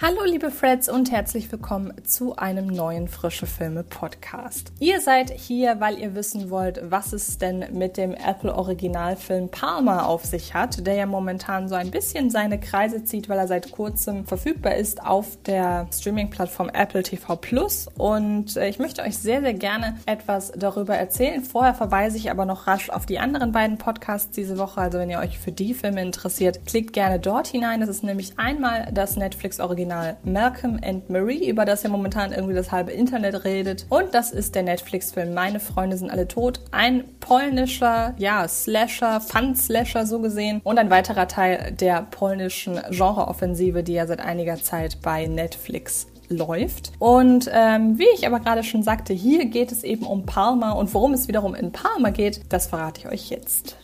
Hallo 0.00 0.20
liebe 0.24 0.52
Freds 0.52 0.88
und 0.88 1.10
herzlich 1.10 1.50
willkommen 1.50 1.92
zu 2.04 2.36
einem 2.36 2.68
neuen 2.68 3.08
Frische 3.08 3.46
Filme 3.46 3.82
Podcast. 3.82 4.70
Ihr 4.78 5.00
seid 5.00 5.30
hier, 5.30 5.80
weil 5.80 5.98
ihr 5.98 6.14
wissen 6.14 6.50
wollt, 6.50 6.80
was 6.88 7.12
es 7.12 7.38
denn 7.38 7.64
mit 7.72 7.96
dem 7.96 8.14
Apple 8.14 8.54
Originalfilm 8.54 9.48
Palmer 9.48 10.06
auf 10.06 10.24
sich 10.24 10.54
hat, 10.54 10.86
der 10.86 10.94
ja 10.94 11.06
momentan 11.06 11.68
so 11.68 11.74
ein 11.74 11.90
bisschen 11.90 12.30
seine 12.30 12.60
Kreise 12.60 13.02
zieht, 13.02 13.28
weil 13.28 13.38
er 13.38 13.48
seit 13.48 13.72
kurzem 13.72 14.24
verfügbar 14.24 14.76
ist 14.76 15.04
auf 15.04 15.36
der 15.46 15.88
Streaming-Plattform 15.92 16.70
Apple 16.72 17.02
TV 17.02 17.34
Plus. 17.34 17.88
Und 17.98 18.56
äh, 18.56 18.68
ich 18.68 18.78
möchte 18.78 19.02
euch 19.02 19.18
sehr, 19.18 19.40
sehr 19.40 19.54
gerne 19.54 19.96
etwas 20.06 20.52
darüber 20.54 20.94
erzählen. 20.94 21.42
Vorher 21.42 21.74
verweise 21.74 22.18
ich 22.18 22.30
aber 22.30 22.44
noch 22.44 22.68
rasch 22.68 22.88
auf 22.88 23.04
die 23.04 23.18
anderen 23.18 23.50
beiden 23.50 23.78
Podcasts 23.78 24.30
diese 24.30 24.58
Woche. 24.58 24.80
Also 24.80 25.00
wenn 25.00 25.10
ihr 25.10 25.18
euch 25.18 25.40
für 25.40 25.50
die 25.50 25.74
Filme 25.74 26.02
interessiert, 26.02 26.64
klickt 26.66 26.92
gerne 26.92 27.18
dort 27.18 27.48
hinein. 27.48 27.80
Das 27.80 27.88
ist 27.88 28.04
nämlich 28.04 28.38
einmal 28.38 28.90
das 28.92 29.16
Netflix 29.16 29.58
Original 29.58 29.87
Original 29.88 30.16
Malcolm 30.24 30.78
and 30.84 31.08
Marie, 31.08 31.48
über 31.48 31.64
das 31.64 31.82
ja 31.82 31.88
momentan 31.88 32.32
irgendwie 32.32 32.54
das 32.54 32.70
halbe 32.70 32.92
Internet 32.92 33.44
redet. 33.44 33.86
Und 33.88 34.12
das 34.12 34.30
ist 34.30 34.54
der 34.54 34.62
Netflix-Film 34.62 35.32
Meine 35.34 35.60
Freunde 35.60 35.96
sind 35.96 36.10
alle 36.10 36.28
tot. 36.28 36.60
Ein 36.72 37.04
polnischer, 37.20 38.14
ja, 38.18 38.46
Slasher, 38.46 39.20
Fun-Slasher 39.20 40.06
so 40.06 40.20
gesehen. 40.20 40.60
Und 40.64 40.78
ein 40.78 40.90
weiterer 40.90 41.26
Teil 41.26 41.72
der 41.72 42.02
polnischen 42.02 42.78
Genreoffensive, 42.90 43.82
die 43.82 43.94
ja 43.94 44.06
seit 44.06 44.20
einiger 44.20 44.56
Zeit 44.56 44.98
bei 45.02 45.26
Netflix 45.26 46.06
läuft. 46.28 46.92
Und 46.98 47.50
ähm, 47.52 47.98
wie 47.98 48.08
ich 48.14 48.26
aber 48.26 48.40
gerade 48.40 48.62
schon 48.62 48.82
sagte, 48.82 49.14
hier 49.14 49.46
geht 49.46 49.72
es 49.72 49.82
eben 49.84 50.06
um 50.06 50.26
Palma 50.26 50.72
und 50.72 50.92
worum 50.92 51.14
es 51.14 51.28
wiederum 51.28 51.54
in 51.54 51.72
Palma 51.72 52.10
geht, 52.10 52.40
das 52.50 52.66
verrate 52.66 53.00
ich 53.00 53.08
euch 53.08 53.30
jetzt. 53.30 53.78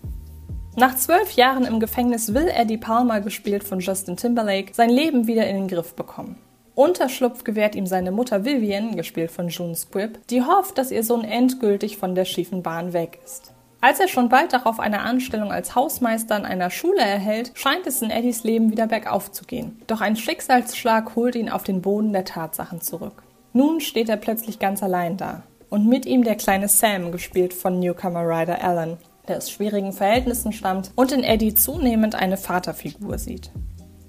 Nach 0.76 0.96
zwölf 0.96 1.32
Jahren 1.32 1.64
im 1.66 1.78
Gefängnis 1.78 2.34
will 2.34 2.48
Eddie 2.48 2.78
Palmer, 2.78 3.20
gespielt 3.20 3.62
von 3.62 3.78
Justin 3.78 4.16
Timberlake, 4.16 4.74
sein 4.74 4.90
Leben 4.90 5.28
wieder 5.28 5.46
in 5.46 5.54
den 5.54 5.68
Griff 5.68 5.94
bekommen. 5.94 6.36
Unterschlupf 6.74 7.44
gewährt 7.44 7.76
ihm 7.76 7.86
seine 7.86 8.10
Mutter 8.10 8.44
Vivian, 8.44 8.96
gespielt 8.96 9.30
von 9.30 9.50
June 9.50 9.76
Squibb, 9.76 10.18
die 10.30 10.42
hofft, 10.42 10.76
dass 10.76 10.90
ihr 10.90 11.04
Sohn 11.04 11.22
endgültig 11.22 11.96
von 11.96 12.16
der 12.16 12.24
schiefen 12.24 12.64
Bahn 12.64 12.92
weg 12.92 13.20
ist. 13.24 13.52
Als 13.80 14.00
er 14.00 14.08
schon 14.08 14.28
bald 14.28 14.52
darauf 14.52 14.80
eine 14.80 15.02
Anstellung 15.02 15.52
als 15.52 15.76
Hausmeister 15.76 16.34
an 16.34 16.44
einer 16.44 16.70
Schule 16.70 17.02
erhält, 17.02 17.52
scheint 17.54 17.86
es 17.86 18.02
in 18.02 18.10
Eddies 18.10 18.42
Leben 18.42 18.72
wieder 18.72 18.88
bergauf 18.88 19.30
zu 19.30 19.44
gehen. 19.44 19.80
Doch 19.86 20.00
ein 20.00 20.16
Schicksalsschlag 20.16 21.14
holt 21.14 21.36
ihn 21.36 21.50
auf 21.50 21.62
den 21.62 21.82
Boden 21.82 22.12
der 22.12 22.24
Tatsachen 22.24 22.80
zurück. 22.80 23.22
Nun 23.52 23.80
steht 23.80 24.08
er 24.08 24.16
plötzlich 24.16 24.58
ganz 24.58 24.82
allein 24.82 25.16
da. 25.16 25.44
Und 25.70 25.86
mit 25.86 26.04
ihm 26.04 26.24
der 26.24 26.34
kleine 26.34 26.66
Sam, 26.66 27.12
gespielt 27.12 27.54
von 27.54 27.78
Newcomer 27.78 28.26
Ryder 28.26 28.64
Allen 28.64 28.96
der 29.28 29.38
aus 29.38 29.50
schwierigen 29.50 29.92
Verhältnissen 29.92 30.52
stammt 30.52 30.90
und 30.94 31.12
in 31.12 31.24
Eddie 31.24 31.54
zunehmend 31.54 32.14
eine 32.14 32.36
Vaterfigur 32.36 33.18
sieht. 33.18 33.50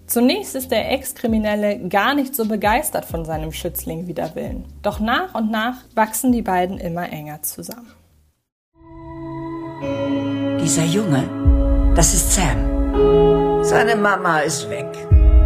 Zunächst 0.07 0.55
ist 0.55 0.69
der 0.69 0.91
Ex-Kriminelle 0.91 1.89
gar 1.89 2.13
nicht 2.13 2.35
so 2.35 2.45
begeistert 2.45 3.05
von 3.05 3.25
seinem 3.25 3.51
Schützling 3.51 4.07
wider 4.07 4.35
Willen. 4.35 4.65
Doch 4.83 4.99
nach 4.99 5.33
und 5.33 5.49
nach 5.49 5.77
wachsen 5.95 6.31
die 6.31 6.43
beiden 6.43 6.77
immer 6.77 7.11
enger 7.11 7.41
zusammen. 7.41 7.91
Dieser 10.61 10.83
Junge, 10.83 11.93
das 11.95 12.13
ist 12.13 12.33
Sam. 12.33 13.63
Seine 13.63 13.95
Mama 13.95 14.39
ist 14.39 14.69
weg. 14.69 14.87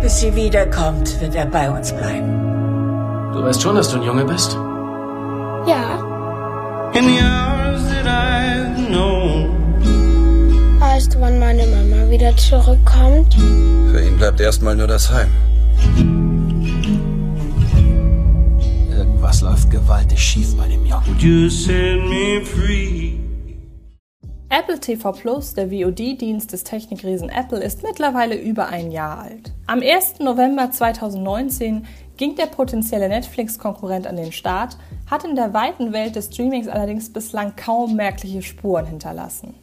Bis 0.02 0.20
sie 0.20 0.36
wiederkommt, 0.36 1.20
wird 1.22 1.36
er 1.36 1.46
bei 1.46 1.70
uns 1.70 1.92
bleiben. 1.92 3.32
Du 3.34 3.44
weißt 3.44 3.62
schon, 3.62 3.76
dass 3.76 3.90
du 3.90 3.98
ein 3.98 4.04
Junge 4.04 4.26
bist? 4.26 4.54
Ja. 5.66 6.00
In 6.94 7.06
the 7.06 7.20
hours 7.22 7.84
that 7.90 8.08
I've 8.08 8.88
known. 8.88 9.59
Weißt 11.00 11.18
wann 11.22 11.40
meine 11.40 11.66
Mama 11.66 12.10
wieder 12.12 12.36
zurückkommt? 12.36 13.34
Für 13.34 14.06
ihn 14.06 14.18
bleibt 14.18 14.42
erstmal 14.42 14.76
nur 14.76 14.88
das 14.88 15.10
Heim. 15.10 15.30
Irgendwas 18.92 19.40
läuft 19.40 19.72
gewaltig 19.72 20.20
schief 20.20 20.58
bei 20.58 20.68
dem 20.68 20.86
Jungen. 20.86 21.16
Apple 24.50 24.80
TV 24.82 25.14
Plus, 25.14 25.54
der 25.54 25.70
VOD-Dienst 25.70 26.52
des 26.52 26.66
Technikriesen 26.66 27.30
Apple, 27.30 27.64
ist 27.64 27.82
mittlerweile 27.82 28.36
über 28.36 28.68
ein 28.68 28.92
Jahr 28.92 29.20
alt. 29.20 29.54
Am 29.68 29.80
1. 29.82 30.20
November 30.20 30.70
2019 30.70 31.86
ging 32.18 32.36
der 32.36 32.48
potenzielle 32.48 33.08
Netflix-Konkurrent 33.08 34.06
an 34.06 34.18
den 34.18 34.34
Start, 34.34 34.78
hat 35.10 35.24
in 35.24 35.38
der 35.38 35.54
weiten 35.54 35.94
Welt 35.94 36.18
des 36.18 36.26
Streamings 36.26 36.68
allerdings 36.68 37.14
bislang 37.14 37.56
kaum 37.56 37.96
merkliche 37.96 38.42
Spuren 38.42 38.86
hinterlassen. 38.86 39.56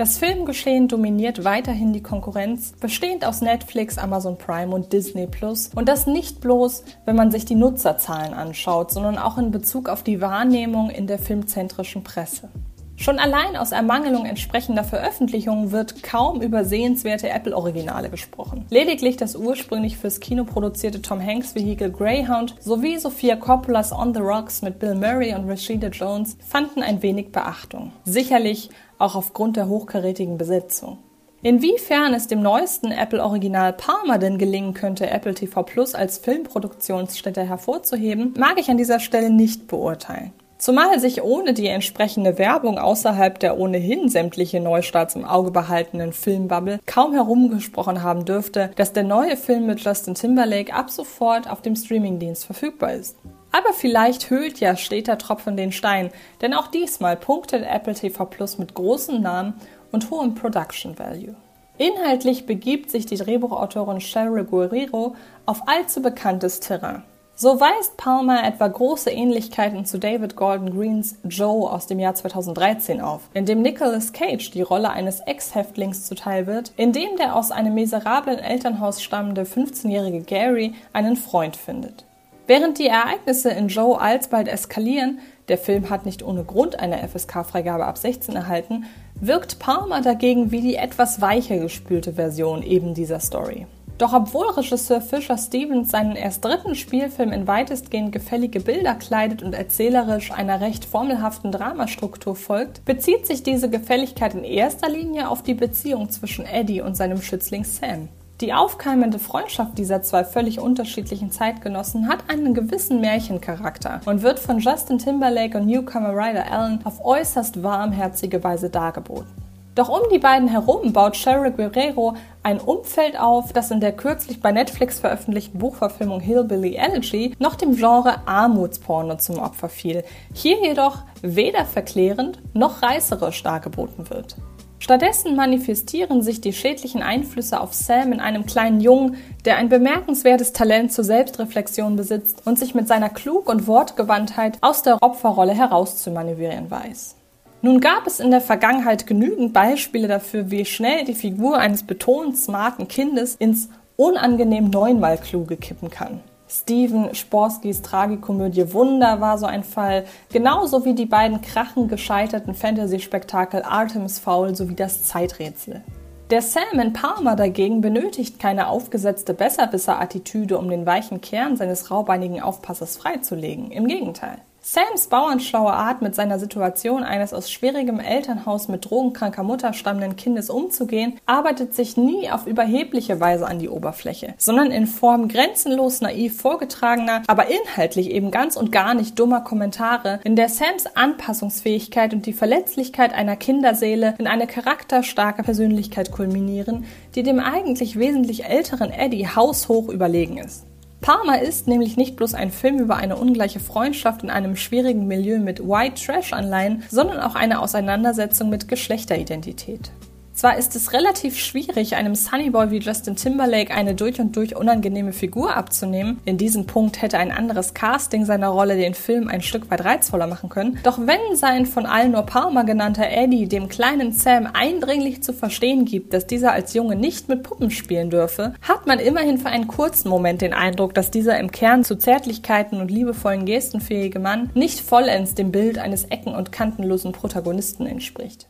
Das 0.00 0.16
Filmgeschehen 0.16 0.88
dominiert 0.88 1.44
weiterhin 1.44 1.92
die 1.92 2.02
Konkurrenz, 2.02 2.72
bestehend 2.80 3.22
aus 3.26 3.42
Netflix, 3.42 3.98
Amazon 3.98 4.38
Prime 4.38 4.74
und 4.74 4.94
Disney 4.94 5.26
Plus. 5.26 5.68
Und 5.74 5.90
das 5.90 6.06
nicht 6.06 6.40
bloß, 6.40 6.84
wenn 7.04 7.16
man 7.16 7.30
sich 7.30 7.44
die 7.44 7.54
Nutzerzahlen 7.54 8.32
anschaut, 8.32 8.92
sondern 8.92 9.18
auch 9.18 9.36
in 9.36 9.50
Bezug 9.50 9.90
auf 9.90 10.02
die 10.02 10.22
Wahrnehmung 10.22 10.88
in 10.88 11.06
der 11.06 11.18
filmzentrischen 11.18 12.02
Presse. 12.02 12.48
Schon 12.96 13.18
allein 13.18 13.56
aus 13.56 13.72
Ermangelung 13.72 14.26
entsprechender 14.26 14.84
Veröffentlichungen 14.84 15.72
wird 15.72 16.02
kaum 16.02 16.42
über 16.42 16.64
sehenswerte 16.64 17.30
Apple-Originale 17.30 18.10
gesprochen. 18.10 18.66
Lediglich 18.68 19.16
das 19.16 19.36
ursprünglich 19.36 19.96
fürs 19.96 20.20
Kino 20.20 20.44
produzierte 20.44 21.00
Tom 21.00 21.24
Hanks-Vehikel 21.24 21.90
Greyhound 21.90 22.56
sowie 22.60 22.98
Sophia 22.98 23.36
Coppolas 23.36 23.92
On 23.92 24.12
the 24.12 24.20
Rocks 24.20 24.60
mit 24.60 24.78
Bill 24.78 24.94
Murray 24.94 25.34
und 25.34 25.48
Rashida 25.48 25.88
Jones 25.88 26.36
fanden 26.46 26.82
ein 26.82 27.02
wenig 27.02 27.32
Beachtung. 27.32 27.92
Sicherlich 28.04 28.68
auch 28.98 29.14
aufgrund 29.14 29.56
der 29.56 29.68
hochkarätigen 29.68 30.36
Besetzung. 30.36 30.98
Inwiefern 31.42 32.12
es 32.12 32.26
dem 32.26 32.42
neuesten 32.42 32.92
Apple-Original 32.92 33.72
Palmer 33.72 34.18
denn 34.18 34.36
gelingen 34.36 34.74
könnte, 34.74 35.08
Apple 35.08 35.32
TV 35.32 35.62
Plus 35.62 35.94
als 35.94 36.18
Filmproduktionsstätte 36.18 37.42
hervorzuheben, 37.42 38.34
mag 38.38 38.60
ich 38.60 38.68
an 38.68 38.76
dieser 38.76 39.00
Stelle 39.00 39.30
nicht 39.30 39.66
beurteilen. 39.66 40.32
Zumal 40.60 41.00
sich 41.00 41.22
ohne 41.22 41.54
die 41.54 41.68
entsprechende 41.68 42.36
Werbung 42.36 42.78
außerhalb 42.78 43.38
der 43.38 43.58
ohnehin 43.58 44.10
sämtliche 44.10 44.60
Neustarts 44.60 45.14
im 45.14 45.24
Auge 45.24 45.50
behaltenen 45.50 46.12
Filmbubble 46.12 46.80
kaum 46.84 47.14
herumgesprochen 47.14 48.02
haben 48.02 48.26
dürfte, 48.26 48.70
dass 48.76 48.92
der 48.92 49.04
neue 49.04 49.38
Film 49.38 49.64
mit 49.64 49.80
Justin 49.80 50.14
Timberlake 50.14 50.74
ab 50.74 50.90
sofort 50.90 51.48
auf 51.48 51.62
dem 51.62 51.76
Streamingdienst 51.76 52.44
verfügbar 52.44 52.92
ist. 52.92 53.16
Aber 53.52 53.72
vielleicht 53.72 54.28
höhlt 54.28 54.60
ja 54.60 54.76
steter 54.76 55.16
Tropfen 55.16 55.56
den 55.56 55.72
Stein, 55.72 56.10
denn 56.42 56.52
auch 56.52 56.66
diesmal 56.66 57.16
punktet 57.16 57.64
Apple 57.66 57.94
TV 57.94 58.26
Plus 58.26 58.58
mit 58.58 58.74
großen 58.74 59.18
Namen 59.18 59.54
und 59.92 60.10
hohem 60.10 60.34
Production 60.34 60.98
Value. 60.98 61.36
Inhaltlich 61.78 62.44
begibt 62.44 62.90
sich 62.90 63.06
die 63.06 63.16
Drehbuchautorin 63.16 64.00
Cheryl 64.00 64.44
Guerrero 64.44 65.16
auf 65.46 65.62
allzu 65.66 66.02
bekanntes 66.02 66.60
Terrain. 66.60 67.02
So 67.42 67.58
weist 67.58 67.96
Palmer 67.96 68.44
etwa 68.44 68.68
große 68.68 69.10
Ähnlichkeiten 69.10 69.86
zu 69.86 69.98
David 69.98 70.36
Gordon 70.36 70.76
Greens 70.76 71.16
Joe 71.24 71.72
aus 71.72 71.86
dem 71.86 71.98
Jahr 71.98 72.14
2013 72.14 73.00
auf, 73.00 73.30
in 73.32 73.46
dem 73.46 73.62
Nicolas 73.62 74.12
Cage 74.12 74.50
die 74.50 74.60
Rolle 74.60 74.90
eines 74.90 75.20
Ex-Häftlings 75.20 76.04
zuteil 76.04 76.46
wird, 76.46 76.74
in 76.76 76.92
dem 76.92 77.16
der 77.16 77.34
aus 77.34 77.50
einem 77.50 77.72
miserablen 77.72 78.38
Elternhaus 78.38 79.02
stammende 79.02 79.44
15-jährige 79.44 80.20
Gary 80.20 80.74
einen 80.92 81.16
Freund 81.16 81.56
findet. 81.56 82.04
Während 82.46 82.78
die 82.78 82.88
Ereignisse 82.88 83.48
in 83.48 83.68
Joe 83.68 83.98
alsbald 83.98 84.46
eskalieren, 84.46 85.20
der 85.48 85.56
Film 85.56 85.88
hat 85.88 86.04
nicht 86.04 86.22
ohne 86.22 86.44
Grund 86.44 86.78
eine 86.78 86.98
FSK-Freigabe 87.08 87.86
ab 87.86 87.96
16 87.96 88.36
erhalten, 88.36 88.84
wirkt 89.14 89.58
Palmer 89.58 90.02
dagegen 90.02 90.50
wie 90.50 90.60
die 90.60 90.76
etwas 90.76 91.22
weicher 91.22 91.56
gespülte 91.56 92.12
Version 92.12 92.62
eben 92.62 92.92
dieser 92.92 93.18
Story. 93.18 93.66
Doch 94.00 94.14
obwohl 94.14 94.48
Regisseur 94.48 95.02
Fisher 95.02 95.36
Stevens 95.36 95.90
seinen 95.90 96.16
erst 96.16 96.42
dritten 96.42 96.74
Spielfilm 96.74 97.32
in 97.32 97.46
weitestgehend 97.46 98.12
gefällige 98.12 98.60
Bilder 98.60 98.94
kleidet 98.94 99.42
und 99.42 99.52
erzählerisch 99.52 100.32
einer 100.32 100.62
recht 100.62 100.86
formelhaften 100.86 101.52
Dramastruktur 101.52 102.34
folgt, 102.34 102.82
bezieht 102.86 103.26
sich 103.26 103.42
diese 103.42 103.68
Gefälligkeit 103.68 104.32
in 104.32 104.42
erster 104.42 104.88
Linie 104.88 105.28
auf 105.28 105.42
die 105.42 105.52
Beziehung 105.52 106.08
zwischen 106.08 106.46
Eddie 106.46 106.80
und 106.80 106.96
seinem 106.96 107.20
Schützling 107.20 107.64
Sam. 107.64 108.08
Die 108.40 108.54
aufkeimende 108.54 109.18
Freundschaft 109.18 109.76
dieser 109.76 110.00
zwei 110.00 110.24
völlig 110.24 110.60
unterschiedlichen 110.60 111.30
Zeitgenossen 111.30 112.08
hat 112.08 112.20
einen 112.28 112.54
gewissen 112.54 113.02
Märchencharakter 113.02 114.00
und 114.06 114.22
wird 114.22 114.38
von 114.38 114.60
Justin 114.60 114.96
Timberlake 114.96 115.58
und 115.58 115.66
Newcomer 115.66 116.14
Ryder 116.14 116.50
Allen 116.50 116.80
auf 116.86 117.04
äußerst 117.04 117.62
warmherzige 117.62 118.42
Weise 118.42 118.70
dargeboten. 118.70 119.39
Doch 119.74 119.88
um 119.88 120.00
die 120.12 120.18
beiden 120.18 120.48
herum 120.48 120.92
baut 120.92 121.14
Cheryl 121.14 121.52
Guerrero 121.52 122.16
ein 122.42 122.58
Umfeld 122.58 123.18
auf, 123.18 123.52
das 123.52 123.70
in 123.70 123.80
der 123.80 123.92
kürzlich 123.92 124.40
bei 124.40 124.50
Netflix 124.50 124.98
veröffentlichten 124.98 125.58
Buchverfilmung 125.58 126.20
Hillbilly 126.20 126.74
Elegy 126.74 127.34
noch 127.38 127.54
dem 127.54 127.76
Genre 127.76 128.26
Armutsporno 128.26 129.16
zum 129.16 129.38
Opfer 129.38 129.68
fiel, 129.68 130.02
hier 130.34 130.60
jedoch 130.60 130.98
weder 131.22 131.64
verklärend 131.66 132.40
noch 132.52 132.82
reißerisch 132.82 133.42
dargeboten 133.42 134.10
wird. 134.10 134.36
Stattdessen 134.80 135.36
manifestieren 135.36 136.22
sich 136.22 136.40
die 136.40 136.54
schädlichen 136.54 137.02
Einflüsse 137.02 137.60
auf 137.60 137.74
Sam 137.74 138.12
in 138.12 138.20
einem 138.20 138.46
kleinen 138.46 138.80
Jungen, 138.80 139.18
der 139.44 139.56
ein 139.58 139.68
bemerkenswertes 139.68 140.52
Talent 140.52 140.92
zur 140.92 141.04
Selbstreflexion 141.04 141.96
besitzt 141.96 142.46
und 142.46 142.58
sich 142.58 142.74
mit 142.74 142.88
seiner 142.88 143.10
Klug 143.10 143.48
und 143.48 143.66
Wortgewandtheit 143.66 144.58
aus 144.62 144.82
der 144.82 145.02
Opferrolle 145.02 145.52
herauszumanövrieren 145.52 146.70
weiß. 146.70 147.19
Nun 147.62 147.80
gab 147.80 148.06
es 148.06 148.20
in 148.20 148.30
der 148.30 148.40
Vergangenheit 148.40 149.06
genügend 149.06 149.52
Beispiele 149.52 150.08
dafür, 150.08 150.50
wie 150.50 150.64
schnell 150.64 151.04
die 151.04 151.14
Figur 151.14 151.58
eines 151.58 151.82
betont 151.82 152.38
smarten 152.38 152.88
Kindes 152.88 153.34
ins 153.34 153.68
unangenehm 153.96 154.70
neunmal 154.70 155.18
kluge 155.18 155.58
kippen 155.58 155.90
kann. 155.90 156.20
Steven 156.48 157.14
Sporskys 157.14 157.82
Tragikomödie 157.82 158.72
Wunder 158.72 159.20
war 159.20 159.38
so 159.38 159.46
ein 159.46 159.62
Fall, 159.62 160.04
genauso 160.32 160.84
wie 160.84 160.94
die 160.94 161.06
beiden 161.06 161.42
krachen 161.42 161.86
gescheiterten 161.86 162.54
Fantasy-Spektakel 162.54 163.62
Artemis 163.62 164.18
Fowl 164.18 164.56
sowie 164.56 164.74
das 164.74 165.04
Zeiträtsel. 165.04 165.82
Der 166.30 166.42
Sam 166.42 166.80
in 166.80 166.92
Palmer 166.92 167.36
dagegen 167.36 167.82
benötigt 167.82 168.38
keine 168.38 168.68
aufgesetzte 168.68 169.34
Besserwisser-Attitüde, 169.34 170.58
um 170.58 170.70
den 170.70 170.86
weichen 170.86 171.20
Kern 171.20 171.56
seines 171.56 171.90
raubeinigen 171.90 172.40
Aufpassers 172.40 172.96
freizulegen. 172.96 173.70
Im 173.70 173.86
Gegenteil. 173.86 174.38
Sams 174.62 175.06
bauernschlaue 175.06 175.72
Art, 175.72 176.02
mit 176.02 176.14
seiner 176.14 176.38
Situation 176.38 177.02
eines 177.02 177.32
aus 177.32 177.50
schwierigem 177.50 177.98
Elternhaus 177.98 178.68
mit 178.68 178.90
drogenkranker 178.90 179.42
Mutter 179.42 179.72
stammenden 179.72 180.16
Kindes 180.16 180.50
umzugehen, 180.50 181.18
arbeitet 181.24 181.74
sich 181.74 181.96
nie 181.96 182.30
auf 182.30 182.46
überhebliche 182.46 183.20
Weise 183.20 183.46
an 183.46 183.58
die 183.58 183.70
Oberfläche, 183.70 184.34
sondern 184.36 184.70
in 184.70 184.86
Form 184.86 185.28
grenzenlos 185.28 186.02
naiv 186.02 186.38
vorgetragener, 186.38 187.22
aber 187.26 187.46
inhaltlich 187.46 188.10
eben 188.10 188.30
ganz 188.30 188.56
und 188.56 188.70
gar 188.70 188.92
nicht 188.92 189.18
dummer 189.18 189.40
Kommentare, 189.40 190.20
in 190.24 190.36
der 190.36 190.50
Sams 190.50 190.84
Anpassungsfähigkeit 190.94 192.12
und 192.12 192.26
die 192.26 192.34
Verletzlichkeit 192.34 193.14
einer 193.14 193.36
Kinderseele 193.36 194.14
in 194.18 194.26
eine 194.26 194.46
charakterstarke 194.46 195.42
Persönlichkeit 195.42 196.12
kulminieren, 196.12 196.84
die 197.14 197.22
dem 197.22 197.40
eigentlich 197.40 197.98
wesentlich 197.98 198.44
älteren 198.44 198.90
Eddie 198.90 199.26
haushoch 199.26 199.88
überlegen 199.88 200.36
ist. 200.36 200.69
Parma 201.00 201.36
ist 201.36 201.66
nämlich 201.66 201.96
nicht 201.96 202.16
bloß 202.16 202.34
ein 202.34 202.50
Film 202.50 202.78
über 202.78 202.96
eine 202.96 203.16
ungleiche 203.16 203.58
Freundschaft 203.58 204.22
in 204.22 204.30
einem 204.30 204.54
schwierigen 204.56 205.06
Milieu 205.06 205.38
mit 205.38 205.60
White 205.60 206.04
Trash-Anleihen, 206.04 206.84
sondern 206.90 207.20
auch 207.20 207.34
eine 207.34 207.60
Auseinandersetzung 207.60 208.50
mit 208.50 208.68
Geschlechteridentität. 208.68 209.92
Zwar 210.40 210.56
ist 210.56 210.74
es 210.74 210.94
relativ 210.94 211.38
schwierig, 211.38 211.96
einem 211.96 212.14
Sunnyboy 212.14 212.70
wie 212.70 212.78
Justin 212.78 213.14
Timberlake 213.14 213.74
eine 213.74 213.94
durch 213.94 214.18
und 214.20 214.34
durch 214.36 214.56
unangenehme 214.56 215.12
Figur 215.12 215.54
abzunehmen. 215.54 216.18
In 216.24 216.38
diesem 216.38 216.64
Punkt 216.64 217.02
hätte 217.02 217.18
ein 217.18 217.30
anderes 217.30 217.74
Casting 217.74 218.24
seiner 218.24 218.48
Rolle 218.48 218.78
den 218.78 218.94
Film 218.94 219.28
ein 219.28 219.42
Stück 219.42 219.70
weit 219.70 219.84
reizvoller 219.84 220.26
machen 220.26 220.48
können. 220.48 220.78
Doch 220.82 220.98
wenn 220.98 221.36
sein 221.36 221.66
von 221.66 221.84
allen 221.84 222.12
nur 222.12 222.22
Palmer 222.22 222.64
genannter 222.64 223.10
Eddie 223.10 223.48
dem 223.48 223.68
kleinen 223.68 224.12
Sam 224.12 224.48
eindringlich 224.50 225.22
zu 225.22 225.34
verstehen 225.34 225.84
gibt, 225.84 226.14
dass 226.14 226.26
dieser 226.26 226.52
als 226.52 226.72
Junge 226.72 226.96
nicht 226.96 227.28
mit 227.28 227.42
Puppen 227.42 227.70
spielen 227.70 228.08
dürfe, 228.08 228.54
hat 228.62 228.86
man 228.86 228.98
immerhin 228.98 229.36
für 229.36 229.50
einen 229.50 229.68
kurzen 229.68 230.08
Moment 230.08 230.40
den 230.40 230.54
Eindruck, 230.54 230.94
dass 230.94 231.10
dieser 231.10 231.38
im 231.38 231.50
Kern 231.50 231.84
zu 231.84 231.96
Zärtlichkeiten 231.96 232.80
und 232.80 232.90
liebevollen 232.90 233.44
Gesten 233.44 233.82
fähige 233.82 234.20
Mann 234.20 234.48
nicht 234.54 234.80
vollends 234.80 235.34
dem 235.34 235.52
Bild 235.52 235.76
eines 235.76 236.04
ecken- 236.04 236.34
und 236.34 236.50
kantenlosen 236.50 237.12
Protagonisten 237.12 237.84
entspricht. 237.84 238.46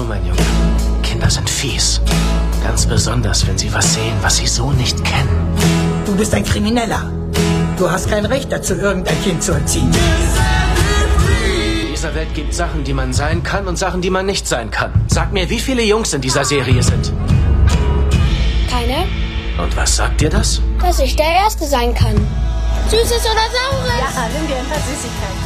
Zu, 0.00 0.06
mein 0.06 0.24
Junge. 0.24 0.40
Kinder 1.02 1.30
sind 1.30 1.48
fies. 1.48 2.00
Ganz 2.62 2.86
besonders, 2.86 3.46
wenn 3.46 3.58
sie 3.58 3.72
was 3.72 3.94
sehen, 3.94 4.16
was 4.22 4.36
sie 4.36 4.46
so 4.46 4.70
nicht 4.72 5.04
kennen. 5.04 5.54
Du 6.06 6.14
bist 6.16 6.34
ein 6.34 6.44
Krimineller. 6.44 7.10
Du 7.76 7.90
hast 7.90 8.08
kein 8.08 8.24
Recht 8.24 8.50
dazu, 8.52 8.74
irgendein 8.74 9.22
Kind 9.22 9.42
zu 9.42 9.52
erziehen. 9.52 9.90
In 11.82 11.92
dieser 11.92 12.14
Welt 12.14 12.34
gibt 12.34 12.54
Sachen, 12.54 12.84
die 12.84 12.94
man 12.94 13.12
sein 13.12 13.42
kann 13.42 13.66
und 13.66 13.76
Sachen, 13.76 14.00
die 14.00 14.10
man 14.10 14.26
nicht 14.26 14.46
sein 14.46 14.70
kann. 14.70 14.92
Sag 15.08 15.32
mir, 15.32 15.48
wie 15.50 15.60
viele 15.60 15.82
Jungs 15.82 16.12
in 16.12 16.20
dieser 16.20 16.44
Serie 16.44 16.82
sind. 16.82 17.12
Keine? 18.70 19.06
Und 19.62 19.76
was 19.76 19.96
sagt 19.96 20.20
dir 20.20 20.30
das? 20.30 20.62
Dass 20.80 20.98
ich 21.00 21.16
der 21.16 21.30
Erste 21.44 21.66
sein 21.66 21.94
kann. 21.94 22.16
Süßes 22.88 23.24
oder 23.24 23.46
Saures? 23.56 24.14
Ja, 24.14 24.28
nimm 24.32 24.46
dir 24.48 24.56
ein 24.56 24.66
paar 24.66 24.78
Süßigkeiten. 24.78 25.39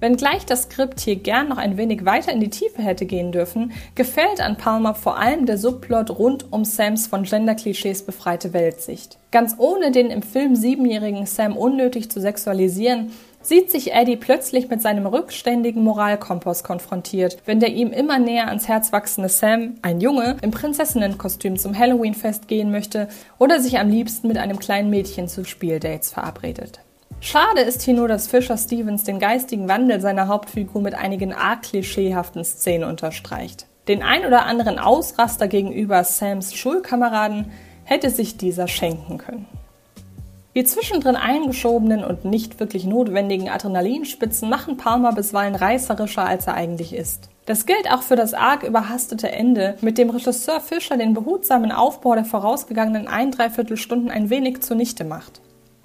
Wenngleich 0.00 0.44
das 0.44 0.64
Skript 0.64 1.00
hier 1.00 1.16
gern 1.16 1.48
noch 1.48 1.56
ein 1.56 1.76
wenig 1.76 2.04
weiter 2.04 2.32
in 2.32 2.40
die 2.40 2.50
Tiefe 2.50 2.82
hätte 2.82 3.06
gehen 3.06 3.32
dürfen, 3.32 3.72
gefällt 3.94 4.40
an 4.40 4.56
Palmer 4.56 4.94
vor 4.94 5.18
allem 5.18 5.46
der 5.46 5.56
Subplot 5.56 6.10
rund 6.10 6.52
um 6.52 6.64
Sams 6.64 7.06
von 7.06 7.22
Gender-Klischees 7.22 8.02
befreite 8.02 8.52
Weltsicht. 8.52 9.18
Ganz 9.30 9.54
ohne 9.58 9.92
den 9.92 10.10
im 10.10 10.22
Film 10.22 10.56
siebenjährigen 10.56 11.26
Sam 11.26 11.56
unnötig 11.56 12.10
zu 12.10 12.20
sexualisieren, 12.20 13.12
sieht 13.40 13.70
sich 13.70 13.92
Eddie 13.92 14.16
plötzlich 14.16 14.68
mit 14.68 14.82
seinem 14.82 15.06
rückständigen 15.06 15.82
Moralkompass 15.82 16.64
konfrontiert, 16.64 17.38
wenn 17.44 17.60
der 17.60 17.72
ihm 17.72 17.92
immer 17.92 18.18
näher 18.18 18.48
ans 18.48 18.68
Herz 18.68 18.92
wachsende 18.92 19.28
Sam, 19.28 19.74
ein 19.82 20.00
Junge, 20.00 20.36
im 20.42 20.50
Prinzessinnenkostüm 20.50 21.58
zum 21.58 21.78
Halloween-Fest 21.78 22.48
gehen 22.48 22.70
möchte 22.70 23.08
oder 23.38 23.60
sich 23.60 23.78
am 23.78 23.90
liebsten 23.90 24.28
mit 24.28 24.38
einem 24.38 24.58
kleinen 24.58 24.90
Mädchen 24.90 25.28
zu 25.28 25.44
Spieldates 25.44 26.12
verabredet. 26.12 26.80
Schade 27.20 27.62
ist 27.62 27.82
hier 27.82 27.94
nur, 27.94 28.08
dass 28.08 28.26
Fisher 28.26 28.56
Stevens 28.56 29.04
den 29.04 29.18
geistigen 29.18 29.68
Wandel 29.68 30.00
seiner 30.00 30.28
Hauptfigur 30.28 30.82
mit 30.82 30.94
einigen 30.94 31.32
arg 31.32 31.62
klischeehaften 31.62 32.44
Szenen 32.44 32.88
unterstreicht. 32.88 33.66
Den 33.88 34.02
ein 34.02 34.24
oder 34.24 34.46
anderen 34.46 34.78
Ausraster 34.78 35.48
gegenüber 35.48 36.04
Sams 36.04 36.54
Schulkameraden 36.54 37.50
hätte 37.84 38.10
sich 38.10 38.36
dieser 38.36 38.68
schenken 38.68 39.18
können. 39.18 39.46
Die 40.54 40.64
zwischendrin 40.64 41.16
eingeschobenen 41.16 42.04
und 42.04 42.24
nicht 42.24 42.60
wirklich 42.60 42.84
notwendigen 42.84 43.48
Adrenalinspitzen 43.48 44.48
machen 44.48 44.76
Palmer 44.76 45.12
bisweilen 45.12 45.56
reißerischer, 45.56 46.24
als 46.24 46.46
er 46.46 46.54
eigentlich 46.54 46.94
ist. 46.94 47.28
Das 47.46 47.66
gilt 47.66 47.90
auch 47.90 48.02
für 48.02 48.16
das 48.16 48.34
arg 48.34 48.62
überhastete 48.62 49.30
Ende, 49.30 49.76
mit 49.80 49.98
dem 49.98 50.10
Regisseur 50.10 50.60
Fischer 50.60 50.96
den 50.96 51.12
behutsamen 51.12 51.72
Aufbau 51.72 52.14
der 52.14 52.24
vorausgegangenen 52.24 53.08
ein 53.08 53.32
Dreiviertel 53.32 53.76
Stunden 53.76 54.10
ein 54.10 54.30
wenig 54.30 54.62
zunichte 54.62 55.04
macht. 55.04 55.40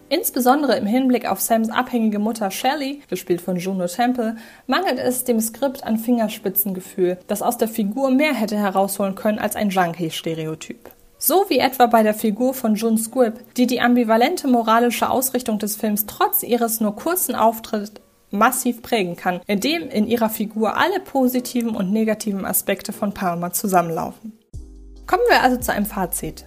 Insbesondere 0.09 0.75
im 0.75 0.87
Hinblick 0.87 1.29
auf 1.29 1.39
Sams 1.39 1.69
abhängige 1.69 2.17
Mutter 2.17 2.49
Shelley, 2.49 3.01
gespielt 3.09 3.41
von 3.41 3.57
Juno 3.57 3.85
Temple, 3.85 4.37
mangelt 4.65 4.97
es 4.97 5.23
dem 5.23 5.39
Skript 5.39 5.83
an 5.83 5.97
Fingerspitzengefühl, 5.97 7.19
das 7.27 7.43
aus 7.43 7.57
der 7.57 7.67
Figur 7.67 8.09
mehr 8.09 8.33
hätte 8.33 8.57
herausholen 8.57 9.13
können 9.13 9.37
als 9.37 9.55
ein 9.55 9.69
Junkie-Stereotyp. 9.69 10.89
So 11.19 11.45
wie 11.49 11.59
etwa 11.59 11.85
bei 11.85 12.01
der 12.01 12.13
Figur 12.15 12.53
von 12.53 12.75
June 12.75 12.97
Squibb, 12.97 13.53
die 13.55 13.67
die 13.67 13.81
ambivalente 13.81 14.47
moralische 14.47 15.09
Ausrichtung 15.09 15.59
des 15.59 15.75
Films 15.75 16.05
trotz 16.07 16.41
ihres 16.41 16.79
nur 16.79 16.95
kurzen 16.95 17.35
Auftritts 17.35 18.01
massiv 18.31 18.81
prägen 18.81 19.15
kann, 19.15 19.41
indem 19.45 19.89
in 19.89 20.07
ihrer 20.07 20.29
Figur 20.29 20.77
alle 20.77 20.99
positiven 20.99 21.75
und 21.75 21.91
negativen 21.91 22.45
Aspekte 22.45 22.93
von 22.93 23.13
Palmer 23.13 23.53
zusammenlaufen. 23.53 24.39
Kommen 25.05 25.23
wir 25.29 25.41
also 25.41 25.57
zu 25.57 25.73
einem 25.73 25.85
Fazit. 25.85 26.45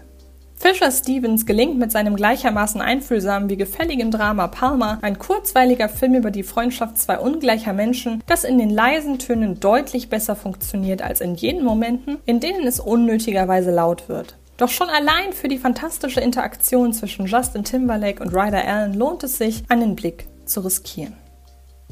Fisher 0.62 0.92
Stevens 0.92 1.44
gelingt 1.44 1.76
mit 1.76 1.90
seinem 1.90 2.14
gleichermaßen 2.14 2.80
einfühlsamen 2.80 3.50
wie 3.50 3.56
gefälligen 3.56 4.12
Drama 4.12 4.46
Palmer 4.46 5.00
ein 5.02 5.18
kurzweiliger 5.18 5.88
Film 5.88 6.14
über 6.14 6.30
die 6.30 6.44
Freundschaft 6.44 6.98
zwei 6.98 7.18
ungleicher 7.18 7.72
Menschen, 7.72 8.22
das 8.26 8.44
in 8.44 8.58
den 8.58 8.70
leisen 8.70 9.18
Tönen 9.18 9.58
deutlich 9.58 10.08
besser 10.08 10.36
funktioniert 10.36 11.02
als 11.02 11.20
in 11.20 11.34
jenen 11.34 11.64
Momenten, 11.64 12.18
in 12.26 12.38
denen 12.38 12.64
es 12.64 12.78
unnötigerweise 12.78 13.72
laut 13.72 14.08
wird. 14.08 14.36
Doch 14.56 14.68
schon 14.68 14.88
allein 14.88 15.32
für 15.32 15.48
die 15.48 15.58
fantastische 15.58 16.20
Interaktion 16.20 16.92
zwischen 16.92 17.26
Justin 17.26 17.64
Timberlake 17.64 18.22
und 18.22 18.32
Ryder 18.32 18.64
Allen 18.64 18.94
lohnt 18.94 19.24
es 19.24 19.38
sich, 19.38 19.64
einen 19.68 19.96
Blick 19.96 20.28
zu 20.44 20.60
riskieren. 20.60 21.16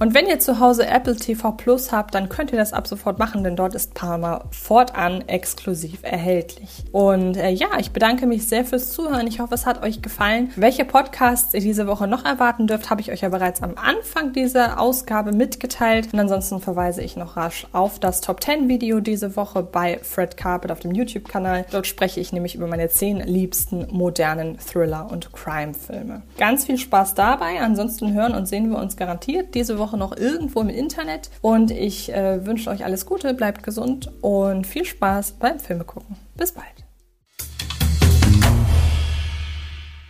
Und 0.01 0.15
wenn 0.15 0.27
ihr 0.27 0.39
zu 0.39 0.61
Hause 0.61 0.87
Apple 0.87 1.15
TV 1.15 1.53
Plus 1.53 1.93
habt, 1.93 2.15
dann 2.15 2.31
könnt 2.31 2.53
ihr 2.53 2.59
das 2.59 2.73
ab 2.73 2.87
sofort 2.87 3.19
machen, 3.19 3.45
denn 3.45 3.55
dort 3.55 3.75
ist 3.75 3.93
Palmer 3.93 4.47
fortan 4.51 5.21
exklusiv 5.29 5.99
erhältlich. 6.03 6.85
Und 6.91 7.37
äh, 7.37 7.51
ja, 7.51 7.69
ich 7.79 7.91
bedanke 7.91 8.27
mich 8.27 8.49
sehr 8.49 8.65
fürs 8.65 8.93
Zuhören. 8.93 9.27
Ich 9.27 9.41
hoffe, 9.41 9.53
es 9.53 9.67
hat 9.67 9.83
euch 9.83 10.01
gefallen. 10.01 10.53
Welche 10.57 10.87
Podcasts 10.87 11.53
ihr 11.53 11.61
diese 11.61 11.87
Woche 11.87 12.07
noch 12.07 12.25
erwarten 12.25 12.67
dürft, 12.67 12.89
habe 12.89 13.03
ich 13.03 13.13
euch 13.13 13.21
ja 13.21 13.29
bereits 13.29 13.63
am 13.63 13.75
Anfang 13.77 14.33
dieser 14.33 14.81
Ausgabe 14.81 15.33
mitgeteilt. 15.33 16.09
Und 16.15 16.19
ansonsten 16.19 16.61
verweise 16.61 17.03
ich 17.03 17.19
noch 17.19 17.37
rasch 17.37 17.67
auf 17.75 17.99
das 17.99 18.23
Top 18.23 18.43
10 18.43 18.71
Video 18.71 19.01
diese 19.01 19.37
Woche 19.37 19.63
bei 19.63 20.01
Fred 20.03 20.39
Carpet 20.39 20.73
auf 20.73 20.81
dem 20.81 20.95
YouTube-Kanal. 20.95 21.67
Dort 21.71 21.87
spreche 21.87 22.21
ich 22.21 22.33
nämlich 22.33 22.55
über 22.55 22.67
meine 22.67 22.89
10 22.89 23.19
liebsten 23.19 23.87
modernen 23.91 24.57
Thriller- 24.59 25.13
und 25.13 25.31
Crime-Filme. 25.35 26.23
Ganz 26.39 26.65
viel 26.65 26.79
Spaß 26.79 27.13
dabei. 27.13 27.61
Ansonsten 27.61 28.15
hören 28.15 28.33
und 28.35 28.49
sehen 28.49 28.71
wir 28.71 28.79
uns 28.79 28.97
garantiert 28.97 29.55
diese 29.55 29.79
Woche 29.79 29.90
Woche 29.91 29.99
noch 29.99 30.17
irgendwo 30.17 30.61
im 30.61 30.69
Internet. 30.69 31.31
Und 31.41 31.71
ich 31.71 32.13
äh, 32.13 32.47
wünsche 32.47 32.71
euch 32.71 32.85
alles 32.85 33.07
Gute, 33.07 33.35
bleibt 33.35 33.63
gesund 33.63 34.11
und 34.23 34.67
viel 34.67 34.85
Spaß 34.85 35.33
beim 35.33 35.59
Filme 35.59 35.85
gucken. 35.85 36.17
Bis 36.37 36.53
bald. 36.53 36.67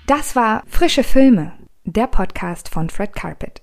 Das 0.06 0.34
war 0.34 0.64
Frische 0.66 1.04
Filme, 1.04 1.52
der 1.84 2.08
Podcast 2.08 2.68
von 2.68 2.90
Fred 2.90 3.14
Carpet. 3.14 3.62